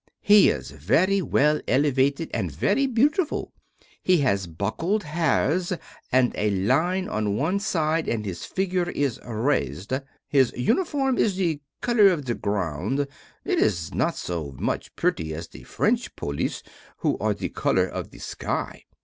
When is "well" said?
1.21-1.61